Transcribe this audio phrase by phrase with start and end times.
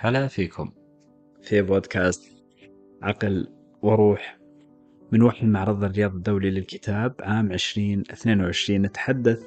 [0.00, 0.70] هلا فيكم.
[1.42, 2.44] في بودكاست
[3.02, 3.48] عقل
[3.82, 4.38] وروح
[5.12, 9.46] من وحي المعرض الرياض الدولي للكتاب عام 2022 نتحدث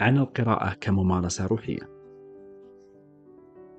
[0.00, 1.90] عن القراءة كممارسة روحية.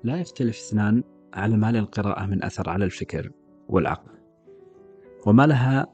[0.04, 1.02] لا يختلف اثنان
[1.34, 3.30] على ما للقراءة من أثر على الفكر
[3.68, 4.12] والعقل
[5.26, 5.86] وما لها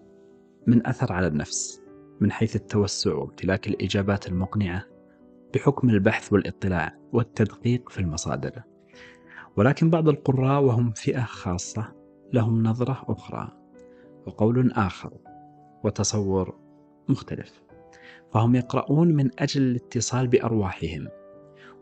[0.66, 1.82] من أثر على النفس
[2.20, 4.84] من حيث التوسع وامتلاك الإجابات المقنعة
[5.54, 8.75] بحكم البحث والاطلاع والتدقيق في المصادر.
[9.56, 11.92] ولكن بعض القراء وهم فئة خاصة
[12.32, 13.48] لهم نظرة أخرى
[14.26, 15.12] وقول آخر
[15.84, 16.54] وتصور
[17.08, 17.62] مختلف.
[18.32, 21.08] فهم يقرؤون من أجل الاتصال بأرواحهم.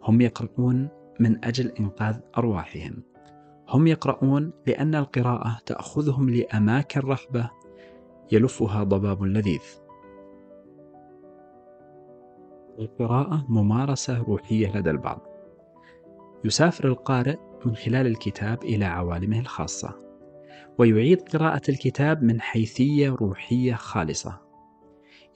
[0.03, 0.89] هم يقرؤون
[1.21, 3.03] من أجل إنقاذ أرواحهم.
[3.69, 7.51] هم يقرؤون لأن القراءة تأخذهم لأماكن رحبة
[8.33, 9.63] يلفها ضباب لذيذ.
[12.79, 15.21] القراءة ممارسة روحية لدى البعض.
[16.45, 20.05] يسافر القارئ من خلال الكتاب إلى عوالمه الخاصة
[20.79, 24.41] ويعيد قراءة الكتاب من حيثية روحية خالصة.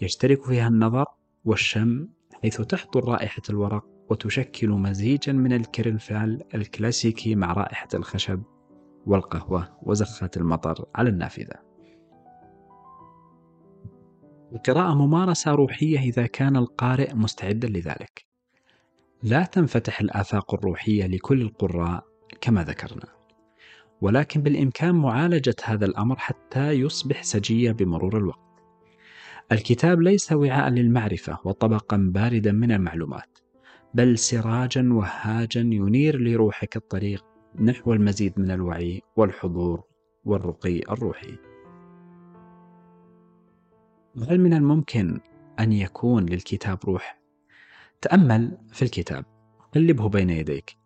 [0.00, 1.06] يشترك فيها النظر
[1.44, 2.08] والشم
[2.42, 8.42] حيث تحضر رائحة الورق وتشكل مزيجا من الكرنفال الكلاسيكي مع رائحة الخشب
[9.06, 11.54] والقهوة وزخات المطر على النافذة.
[14.52, 18.26] القراءة ممارسة روحية إذا كان القارئ مستعدا لذلك.
[19.22, 22.07] لا تنفتح الآفاق الروحية لكل القراء
[22.41, 23.08] كما ذكرنا.
[24.00, 28.48] ولكن بالإمكان معالجة هذا الأمر حتى يصبح سجية بمرور الوقت.
[29.53, 33.39] الكتاب ليس وعاء للمعرفة وطبقا باردا من المعلومات
[33.94, 37.25] بل سراجا وهاجا ينير لروحك الطريق
[37.61, 39.83] نحو المزيد من الوعي والحضور
[40.25, 41.36] والرقي الروحي.
[44.28, 45.20] هل من الممكن
[45.61, 47.20] أن يكون للكتاب روح؟
[48.00, 49.25] تأمل في الكتاب.
[49.75, 50.77] قلبه بين يديك.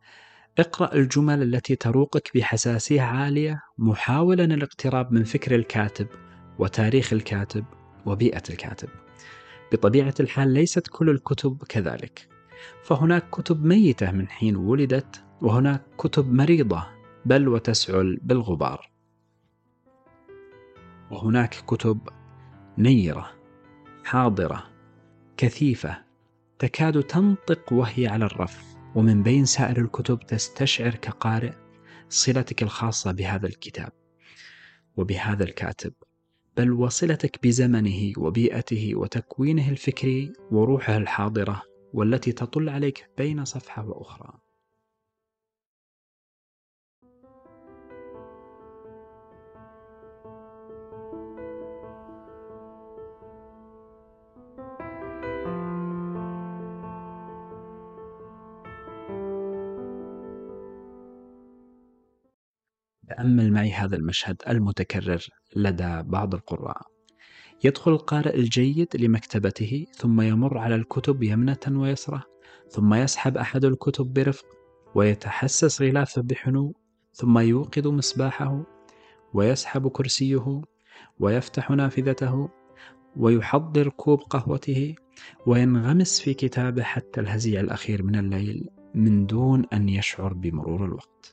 [0.59, 6.07] اقرأ الجمل التي تروقك بحساسية عالية محاولا الاقتراب من فكر الكاتب
[6.59, 7.65] وتاريخ الكاتب
[8.07, 8.89] وبيئة الكاتب.
[9.73, 12.29] بطبيعة الحال ليست كل الكتب كذلك،
[12.83, 16.87] فهناك كتب ميتة من حين ولدت وهناك كتب مريضة
[17.27, 18.91] بل وتسعل بالغبار.
[21.11, 21.99] وهناك كتب
[22.79, 23.31] نيرة
[24.05, 24.71] حاضرة
[25.37, 25.99] كثيفة
[26.59, 31.53] تكاد تنطق وهي على الرف ومن بين سائر الكتب تستشعر كقارئ
[32.09, 33.93] صلتك الخاصة بهذا الكتاب
[34.97, 35.93] وبهذا الكاتب
[36.57, 44.39] بل وصلتك بزمنه وبيئته وتكوينه الفكري وروحه الحاضرة والتي تطل عليك بين صفحة وأخرى.
[63.23, 66.83] تأمل معي هذا المشهد المتكرر لدى بعض القراء.
[67.65, 72.23] يدخل القارئ الجيد لمكتبته ثم يمر على الكتب يمنة ويسرة
[72.71, 74.47] ثم يسحب أحد الكتب برفق
[74.95, 76.75] ويتحسس غلافه بحنو
[77.13, 78.63] ثم يوقظ مصباحه
[79.35, 80.63] ويسحب كرسيه
[81.21, 82.49] ويفتح نافذته
[83.17, 84.95] ويحضر كوب قهوته
[85.47, 91.32] وينغمس في كتابه حتى الهزيع الأخير من الليل من دون أن يشعر بمرور الوقت.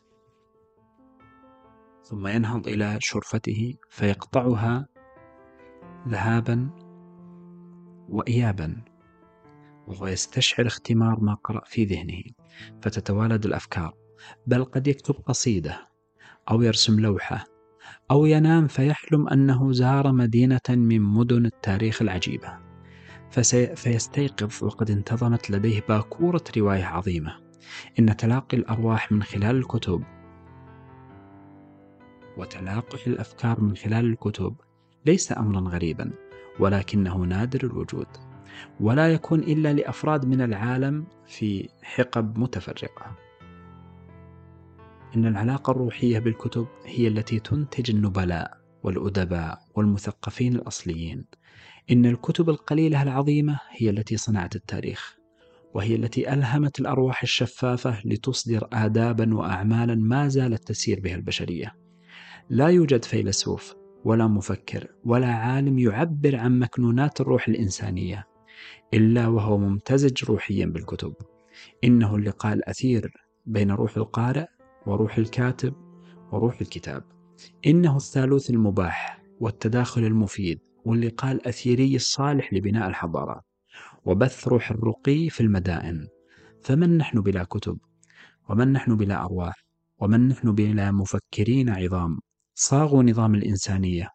[2.10, 4.88] ثم ينهض إلى شرفته فيقطعها
[6.08, 6.70] ذهابا
[8.10, 8.82] وإيابا
[9.88, 12.22] وهو يستشعر اختمار ما قرأ في ذهنه
[12.82, 13.94] فتتوالد الأفكار.
[14.48, 15.88] بل قد يكتب قصيدة
[16.52, 17.44] أو يرسم لوحة
[18.12, 22.58] أو ينام فيحلم أنه زار مدينة من مدن التاريخ العجيبة.
[23.32, 23.76] فسي...
[23.76, 27.36] فيستيقظ وقد انتظمت لديه باكورة رواية عظيمة.
[28.00, 30.04] إن تلاقي الأرواح من خلال الكتب
[32.40, 34.56] وتلاقح الأفكار من خلال الكتب
[35.06, 36.12] ليس امرا غريبا
[36.60, 38.08] ولكنه نادر الوجود.
[38.80, 43.16] ولا يكون إلا لأفراد من العالم في حقب متفرقة.
[45.16, 51.26] إن العلاقة الروحية بالكتب هي التي تنتج النبلاء والأدباء والمثقفين الأصليين.
[51.92, 55.18] إن الكتب القليلة العظيمة هي التي صنعت التاريخ
[55.74, 61.89] وهي التي ألهمت الأرواح الشفافة لتصدر ادابا واعمالا ما زالت تسير بها البشرية.
[62.52, 63.76] لا يوجد فيلسوف
[64.06, 68.28] ولا مفكر ولا عالم يعبر عن مكنونات الروح الإنسانية
[68.94, 71.14] إلا وهو ممتزج روحيا بالكتب.
[71.84, 73.12] إنه اللقاء الأثير
[73.46, 74.46] بين روح القارئ
[74.86, 75.74] وروح الكاتب
[76.32, 77.04] وروح الكتاب.
[77.68, 83.44] إنه الثالوث المباح والتداخل المفيد واللقاء الأثيري الصالح لبناء الحضارات
[84.06, 86.08] وبث روح الرقي في المدائن.
[86.62, 87.78] فمن نحن بلا كتب؟
[88.50, 89.66] ومن نحن بلا أرواح؟
[90.00, 92.20] ومن نحن بلا مفكرين عظام؟
[92.62, 94.10] صاغوا نظام الإنسانية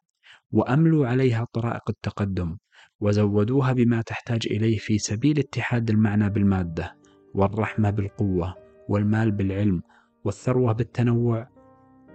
[0.52, 2.56] وأملوا عليها طرائق التقدم
[3.00, 6.96] وزودوها بما تحتاج إليه في سبيل اتحاد المعنى بالمادة
[7.34, 8.54] والرحمة بالقوة
[8.88, 9.82] والمال بالعلم
[10.24, 11.48] والثروة بالتنوع.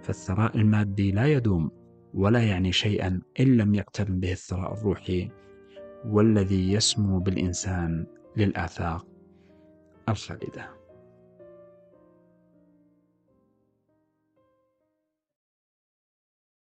[0.02, 1.70] فالثراء المادي لا يدوم
[2.14, 5.30] ولا يعني شيئا إن لم يقترن به الثراء الروحي
[6.04, 8.06] والذي يسمو بالإنسان
[8.36, 9.06] للآفاق
[10.08, 10.79] الخالدة.